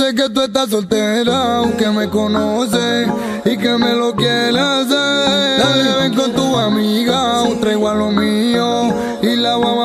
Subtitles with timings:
[0.00, 3.06] sé que tú estás soltera, aunque me conoces
[3.44, 5.60] y que me lo quieres hacer.
[5.60, 9.79] Dale, ven con tu amiga, traigo a lo mío y la vamos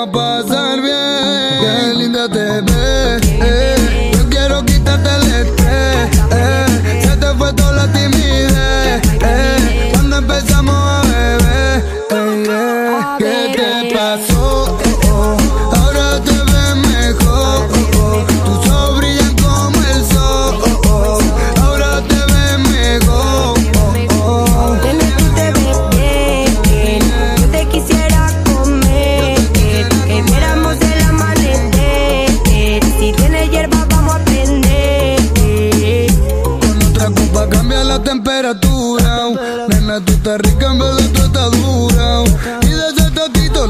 [39.96, 42.24] Nena, tú estás rica en vez de tú estás dura.
[42.64, 43.12] Y de ese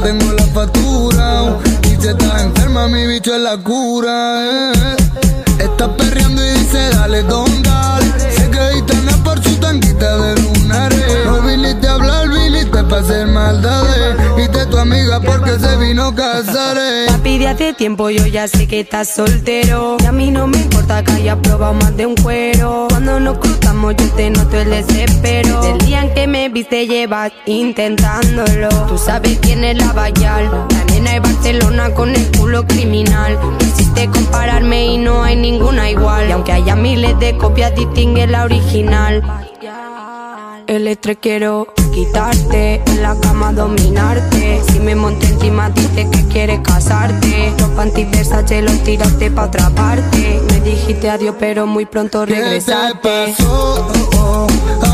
[0.02, 1.58] tengo la factura.
[1.84, 4.72] Y si estás enferma, mi bicho es la cura.
[4.72, 4.96] eh.
[5.58, 7.46] Estás perreando y dice, dale, don,
[15.46, 16.76] porque se vino a casar.
[16.78, 17.06] eh.
[17.08, 19.96] Papi, hace tiempo yo ya sé que estás soltero.
[20.02, 22.86] Y a mí no me importa que hayas probado más de un cuero.
[22.88, 25.60] Cuando nos cruzamos, yo te noto el desespero.
[25.60, 28.68] Desde el día en que me viste, llevas intentándolo.
[28.88, 30.50] Tú sabes quién es la Bayal.
[30.70, 33.38] La nena de Barcelona con el culo criminal.
[33.58, 36.28] Quisiste compararme y no hay ninguna igual.
[36.28, 39.22] Y aunque haya miles de copias, distingue la original.
[40.66, 44.60] El estrés quiero quitarte, en la cama dominarte.
[44.70, 47.52] Si me monté encima, dices que quieres casarte.
[47.58, 50.40] Los panties Versace los tiraste pa' otra parte.
[50.50, 52.98] Me dijiste adiós, pero muy pronto ¿Qué te regresaste.
[53.36, 53.88] pasó?
[54.18, 54.46] Oh,
[54.82, 54.85] oh.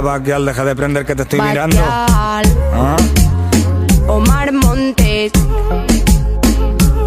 [0.00, 1.76] Deja de prender que te estoy mirando.
[1.84, 2.96] ¿Ah?
[4.08, 5.30] Omar Montes.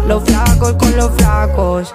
[0.06, 1.92] Los flacos con los flacos.